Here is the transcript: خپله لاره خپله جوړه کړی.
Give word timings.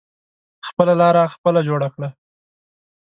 خپله 0.67 0.93
لاره 1.01 1.23
خپله 1.35 1.59
جوړه 1.67 1.87
کړی. 1.95 2.09